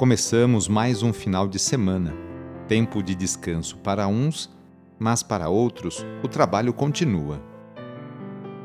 Começamos 0.00 0.66
mais 0.66 1.02
um 1.02 1.12
final 1.12 1.46
de 1.46 1.58
semana, 1.58 2.14
tempo 2.66 3.02
de 3.02 3.14
descanso 3.14 3.76
para 3.76 4.08
uns, 4.08 4.48
mas 4.98 5.22
para 5.22 5.50
outros 5.50 6.06
o 6.24 6.26
trabalho 6.26 6.72
continua. 6.72 7.38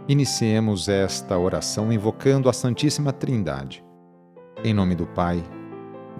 Iniciemos 0.07 0.87
esta 0.87 1.37
oração 1.37 1.91
invocando 1.91 2.47
a 2.47 2.53
Santíssima 2.53 3.11
Trindade. 3.11 3.83
Em 4.63 4.73
nome 4.73 4.95
do 4.95 5.05
Pai, 5.07 5.43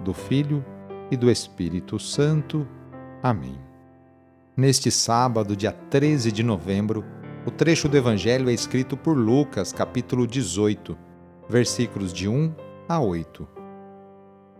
do 0.04 0.12
Filho 0.12 0.62
e 1.10 1.16
do 1.16 1.30
Espírito 1.30 1.98
Santo. 1.98 2.68
Amém. 3.22 3.58
Neste 4.54 4.90
sábado, 4.90 5.56
dia 5.56 5.72
13 5.72 6.30
de 6.30 6.42
novembro, 6.42 7.02
o 7.46 7.50
trecho 7.50 7.88
do 7.88 7.96
Evangelho 7.96 8.50
é 8.50 8.52
escrito 8.52 8.98
por 8.98 9.16
Lucas, 9.16 9.72
capítulo 9.72 10.26
18, 10.26 10.94
versículos 11.48 12.12
de 12.12 12.28
1 12.28 12.54
a 12.86 13.00
8. 13.00 13.55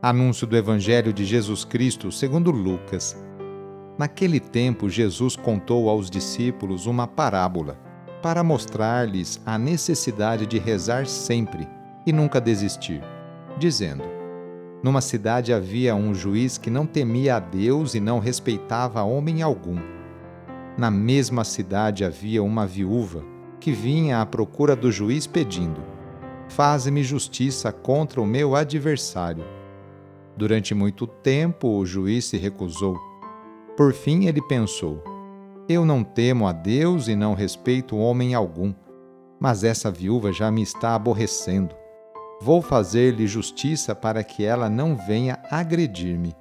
Anúncio 0.08 0.46
do 0.46 0.56
Evangelho 0.56 1.12
de 1.12 1.24
Jesus 1.24 1.64
Cristo 1.64 2.12
segundo 2.12 2.52
Lucas. 2.52 3.20
Naquele 3.98 4.38
tempo, 4.38 4.88
Jesus 4.88 5.34
contou 5.34 5.88
aos 5.88 6.08
discípulos 6.08 6.86
uma 6.86 7.08
parábola 7.08 7.76
para 8.22 8.44
mostrar-lhes 8.44 9.42
a 9.44 9.58
necessidade 9.58 10.46
de 10.46 10.60
rezar 10.60 11.08
sempre 11.08 11.66
e 12.06 12.12
nunca 12.12 12.40
desistir, 12.40 13.02
dizendo: 13.58 14.04
Numa 14.80 15.00
cidade 15.00 15.52
havia 15.52 15.96
um 15.96 16.14
juiz 16.14 16.56
que 16.56 16.70
não 16.70 16.86
temia 16.86 17.34
a 17.34 17.40
Deus 17.40 17.96
e 17.96 17.98
não 17.98 18.20
respeitava 18.20 19.02
homem 19.02 19.42
algum. 19.42 19.80
Na 20.78 20.88
mesma 20.88 21.42
cidade 21.42 22.04
havia 22.04 22.44
uma 22.44 22.64
viúva 22.64 23.24
que 23.58 23.72
vinha 23.72 24.20
à 24.20 24.24
procura 24.24 24.76
do 24.76 24.92
juiz 24.92 25.26
pedindo: 25.26 25.82
Faze-me 26.48 27.02
justiça 27.02 27.72
contra 27.72 28.20
o 28.20 28.24
meu 28.24 28.54
adversário. 28.54 29.55
Durante 30.36 30.74
muito 30.74 31.06
tempo 31.06 31.68
o 31.68 31.86
juiz 31.86 32.26
se 32.26 32.36
recusou. 32.36 32.98
Por 33.76 33.94
fim 33.94 34.26
ele 34.26 34.42
pensou: 34.42 35.02
Eu 35.68 35.84
não 35.84 36.04
temo 36.04 36.46
a 36.46 36.52
Deus 36.52 37.08
e 37.08 37.16
não 37.16 37.32
respeito 37.32 37.96
homem 37.96 38.34
algum, 38.34 38.74
mas 39.40 39.64
essa 39.64 39.90
viúva 39.90 40.32
já 40.32 40.50
me 40.50 40.62
está 40.62 40.94
aborrecendo. 40.94 41.74
Vou 42.40 42.60
fazer-lhe 42.60 43.26
justiça 43.26 43.94
para 43.94 44.22
que 44.22 44.44
ela 44.44 44.68
não 44.68 44.94
venha 44.94 45.38
agredir-me. 45.50 46.34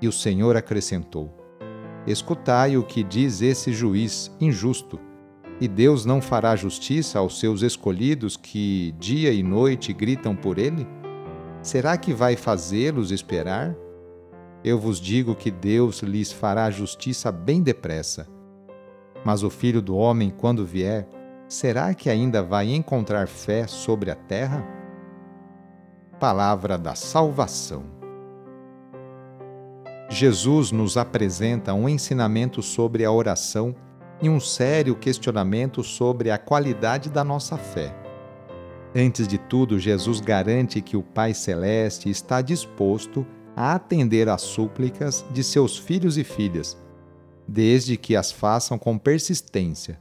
E 0.00 0.08
o 0.08 0.12
Senhor 0.12 0.56
acrescentou: 0.56 1.30
Escutai 2.06 2.78
o 2.78 2.82
que 2.82 3.04
diz 3.04 3.42
esse 3.42 3.70
juiz 3.72 4.34
injusto. 4.40 4.98
E 5.60 5.68
Deus 5.68 6.06
não 6.06 6.22
fará 6.22 6.56
justiça 6.56 7.18
aos 7.18 7.38
seus 7.38 7.60
escolhidos 7.60 8.34
que 8.34 8.94
dia 8.98 9.30
e 9.30 9.42
noite 9.42 9.92
gritam 9.92 10.34
por 10.34 10.58
ele? 10.58 10.86
Será 11.62 11.98
que 11.98 12.14
vai 12.14 12.36
fazê-los 12.36 13.10
esperar? 13.10 13.76
Eu 14.64 14.78
vos 14.78 14.98
digo 14.98 15.34
que 15.34 15.50
Deus 15.50 16.00
lhes 16.00 16.32
fará 16.32 16.70
justiça 16.70 17.30
bem 17.30 17.62
depressa. 17.62 18.26
Mas 19.24 19.42
o 19.42 19.50
filho 19.50 19.82
do 19.82 19.94
homem, 19.94 20.30
quando 20.30 20.64
vier, 20.64 21.06
será 21.46 21.92
que 21.92 22.08
ainda 22.08 22.42
vai 22.42 22.72
encontrar 22.72 23.28
fé 23.28 23.66
sobre 23.66 24.10
a 24.10 24.14
terra? 24.14 24.66
Palavra 26.18 26.78
da 26.78 26.94
Salvação. 26.94 27.84
Jesus 30.08 30.72
nos 30.72 30.96
apresenta 30.96 31.74
um 31.74 31.88
ensinamento 31.88 32.62
sobre 32.62 33.04
a 33.04 33.12
oração 33.12 33.74
e 34.20 34.28
um 34.28 34.40
sério 34.40 34.96
questionamento 34.96 35.84
sobre 35.84 36.30
a 36.30 36.38
qualidade 36.38 37.10
da 37.10 37.22
nossa 37.22 37.56
fé. 37.56 37.99
Antes 38.94 39.28
de 39.28 39.38
tudo, 39.38 39.78
Jesus 39.78 40.20
garante 40.20 40.80
que 40.80 40.96
o 40.96 41.02
Pai 41.02 41.32
Celeste 41.32 42.10
está 42.10 42.42
disposto 42.42 43.24
a 43.54 43.74
atender 43.74 44.28
às 44.28 44.42
súplicas 44.42 45.24
de 45.30 45.44
seus 45.44 45.78
filhos 45.78 46.18
e 46.18 46.24
filhas, 46.24 46.76
desde 47.46 47.96
que 47.96 48.16
as 48.16 48.32
façam 48.32 48.76
com 48.78 48.98
persistência. 48.98 49.98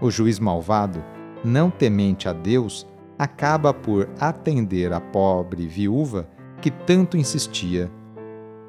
O 0.00 0.10
juiz 0.10 0.38
malvado, 0.38 1.02
não 1.44 1.68
temente 1.68 2.28
a 2.28 2.32
Deus, 2.32 2.86
acaba 3.18 3.74
por 3.74 4.08
atender 4.20 4.92
a 4.92 5.00
pobre 5.00 5.66
viúva 5.66 6.28
que 6.60 6.70
tanto 6.70 7.16
insistia. 7.16 7.90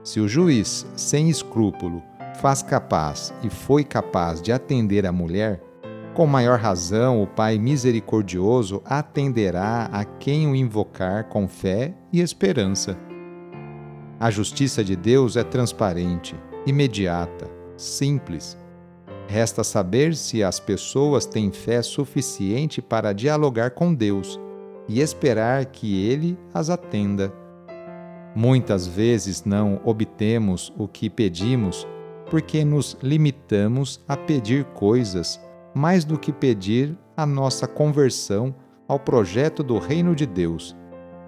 Se 0.03 0.19
o 0.19 0.27
juiz, 0.27 0.87
sem 0.95 1.29
escrúpulo, 1.29 2.01
faz 2.41 2.63
capaz 2.63 3.33
e 3.43 3.49
foi 3.49 3.83
capaz 3.83 4.41
de 4.41 4.51
atender 4.51 5.05
a 5.05 5.11
mulher, 5.11 5.61
com 6.17 6.25
maior 6.25 6.57
razão, 6.57 7.21
o 7.21 7.27
Pai 7.27 7.59
misericordioso 7.59 8.81
atenderá 8.83 9.87
a 9.91 10.03
quem 10.03 10.49
o 10.49 10.55
invocar 10.55 11.25
com 11.25 11.47
fé 11.47 11.93
e 12.11 12.21
esperança. 12.21 12.97
A 14.19 14.31
justiça 14.31 14.83
de 14.83 14.95
Deus 14.95 15.37
é 15.37 15.43
transparente, 15.43 16.35
imediata, 16.65 17.47
simples. 17.77 18.57
Resta 19.27 19.63
saber 19.63 20.15
se 20.15 20.43
as 20.43 20.59
pessoas 20.59 21.27
têm 21.27 21.51
fé 21.51 21.83
suficiente 21.83 22.81
para 22.81 23.13
dialogar 23.13 23.69
com 23.69 23.93
Deus 23.93 24.39
e 24.89 24.99
esperar 24.99 25.67
que 25.67 26.03
Ele 26.03 26.35
as 26.51 26.71
atenda. 26.71 27.31
Muitas 28.35 28.87
vezes 28.87 29.45
não 29.45 29.79
obtemos 29.85 30.73
o 30.79 30.87
que 30.87 31.11
pedimos 31.11 31.87
porque 32.27 32.65
nos 32.65 32.97
limitamos 33.03 34.03
a 34.07 34.17
pedir 34.17 34.65
coisas 34.73 35.39
mais 35.77 36.03
do 36.03 36.17
que 36.17 36.33
pedir 36.33 36.97
a 37.15 37.23
nossa 37.23 37.67
conversão 37.67 38.53
ao 38.87 38.99
projeto 38.99 39.61
do 39.61 39.77
Reino 39.77 40.15
de 40.15 40.25
Deus, 40.25 40.75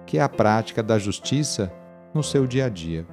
que 0.04 0.18
é 0.18 0.20
a 0.20 0.28
prática 0.28 0.82
da 0.82 0.98
justiça 0.98 1.72
no 2.12 2.20
seu 2.20 2.48
dia 2.48 2.66
a 2.66 2.68
dia. 2.68 3.06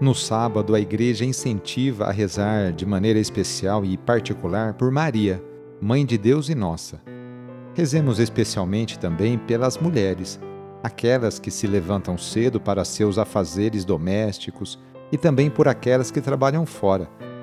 No 0.00 0.14
sábado, 0.14 0.74
a 0.74 0.80
Igreja 0.80 1.26
incentiva 1.26 2.06
a 2.06 2.10
rezar 2.10 2.72
de 2.72 2.86
maneira 2.86 3.18
especial 3.18 3.84
e 3.84 3.98
particular 3.98 4.72
por 4.74 4.90
Maria, 4.90 5.44
Mãe 5.80 6.06
de 6.06 6.16
Deus 6.16 6.48
e 6.48 6.54
nossa. 6.54 7.00
Rezemos 7.74 8.18
especialmente 8.18 8.98
também 8.98 9.36
pelas 9.36 9.76
mulheres, 9.76 10.40
aquelas 10.82 11.38
que 11.38 11.50
se 11.50 11.66
levantam 11.66 12.16
cedo 12.16 12.58
para 12.58 12.84
seus 12.84 13.18
afazeres 13.18 13.84
domésticos 13.84 14.78
e 15.10 15.18
também 15.18 15.50
por 15.50 15.68
aquelas 15.68 16.10
que 16.10 16.20
trabalham 16.20 16.64
fora 16.64 17.08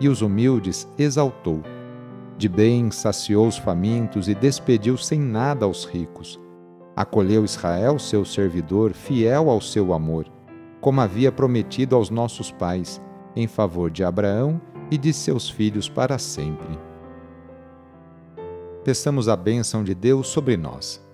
e 0.00 0.08
os 0.08 0.22
humildes 0.22 0.88
exaltou. 0.98 1.62
De 2.38 2.48
bem 2.48 2.90
saciou 2.90 3.46
os 3.46 3.58
famintos 3.58 4.26
e 4.26 4.34
despediu 4.34 4.96
sem 4.96 5.20
nada 5.20 5.66
aos 5.66 5.84
ricos. 5.84 6.40
Acolheu 6.96 7.44
Israel, 7.44 7.98
seu 7.98 8.24
servidor, 8.24 8.94
fiel 8.94 9.50
ao 9.50 9.60
seu 9.60 9.92
amor, 9.92 10.26
como 10.80 11.00
havia 11.00 11.30
prometido 11.30 11.94
aos 11.94 12.08
nossos 12.08 12.50
pais, 12.50 13.00
em 13.36 13.46
favor 13.46 13.90
de 13.90 14.02
Abraão 14.02 14.60
e 14.90 14.96
de 14.96 15.12
seus 15.12 15.48
filhos 15.48 15.88
para 15.88 16.18
sempre. 16.18 16.78
Peçamos 18.82 19.28
a 19.28 19.36
bênção 19.36 19.84
de 19.84 19.94
Deus 19.94 20.28
sobre 20.28 20.56
nós. 20.56 21.06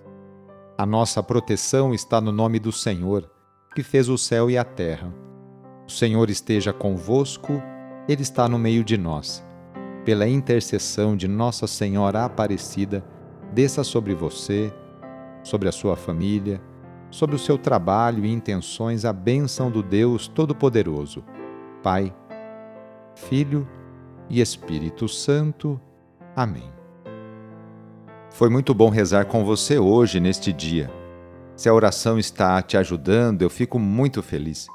A 0.77 0.85
nossa 0.85 1.21
proteção 1.21 1.93
está 1.93 2.21
no 2.21 2.31
nome 2.31 2.59
do 2.59 2.71
Senhor, 2.71 3.29
que 3.75 3.83
fez 3.83 4.07
o 4.07 4.17
céu 4.17 4.49
e 4.49 4.57
a 4.57 4.63
terra. 4.63 5.13
O 5.85 5.91
Senhor 5.91 6.29
esteja 6.29 6.71
convosco 6.71 7.61
ele 8.07 8.21
está 8.21 8.47
no 8.47 8.57
meio 8.57 8.83
de 8.83 8.97
nós. 8.97 9.43
Pela 10.05 10.27
intercessão 10.27 11.15
de 11.17 11.27
Nossa 11.27 11.67
Senhora 11.67 12.23
Aparecida, 12.23 13.03
desça 13.53 13.83
sobre 13.83 14.15
você, 14.15 14.73
sobre 15.43 15.67
a 15.67 15.71
sua 15.71 15.95
família, 15.95 16.61
sobre 17.09 17.35
o 17.35 17.39
seu 17.39 17.57
trabalho 17.57 18.25
e 18.25 18.31
intenções 18.31 19.05
a 19.05 19.11
bênção 19.11 19.69
do 19.69 19.83
Deus 19.83 20.27
Todo-Poderoso, 20.27 21.23
Pai, 21.83 22.13
Filho 23.15 23.67
e 24.29 24.39
Espírito 24.39 25.07
Santo. 25.07 25.79
Amém. 26.35 26.69
Foi 28.29 28.49
muito 28.49 28.73
bom 28.73 28.89
rezar 28.89 29.25
com 29.25 29.43
você 29.43 29.79
hoje, 29.79 30.19
neste 30.19 30.53
dia. 30.53 30.91
Se 31.55 31.67
a 31.67 31.73
oração 31.73 32.19
está 32.19 32.61
te 32.61 32.77
ajudando, 32.77 33.41
eu 33.41 33.49
fico 33.49 33.79
muito 33.79 34.21
feliz. 34.21 34.67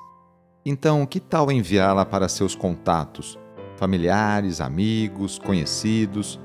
Então, 0.65 1.05
que 1.05 1.19
tal 1.19 1.51
enviá-la 1.51 2.07
para 2.07 2.29
seus 2.29 2.55
contatos, 2.55 3.37
familiares, 3.77 4.61
amigos, 4.61 5.37
conhecidos? 5.37 6.41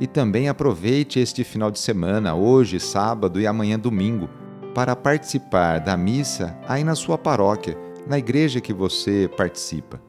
E 0.00 0.08
também 0.08 0.48
aproveite 0.48 1.20
este 1.20 1.44
final 1.44 1.70
de 1.70 1.78
semana, 1.78 2.34
hoje, 2.34 2.80
sábado 2.80 3.40
e 3.40 3.46
amanhã, 3.46 3.78
domingo, 3.78 4.28
para 4.74 4.96
participar 4.96 5.78
da 5.78 5.96
missa 5.96 6.58
aí 6.66 6.82
na 6.82 6.96
sua 6.96 7.16
paróquia, 7.16 7.78
na 8.08 8.18
igreja 8.18 8.60
que 8.60 8.72
você 8.72 9.30
participa. 9.36 10.02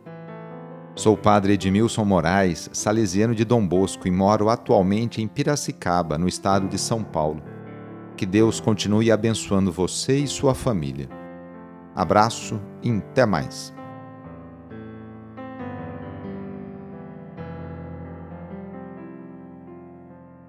Sou 0.95 1.13
o 1.13 1.17
padre 1.17 1.53
Edmilson 1.53 2.03
Moraes, 2.03 2.67
salesiano 2.73 3.35
de 3.35 3.45
Dom 3.45 3.67
Bosco 3.67 4.07
e 4.07 4.11
moro 4.11 4.49
atualmente 4.49 5.21
em 5.21 5.27
Piracicaba, 5.27 6.17
no 6.17 6.27
estado 6.27 6.67
de 6.67 6.79
São 6.79 7.03
Paulo. 7.03 7.43
Que 8.17 8.25
Deus 8.25 8.59
continue 8.59 9.11
abençoando 9.11 9.71
você 9.71 10.17
e 10.17 10.27
sua 10.27 10.55
família. 10.55 11.24
Abraço 11.95 12.61
e 12.83 12.91
até 12.91 13.25
mais. 13.25 13.74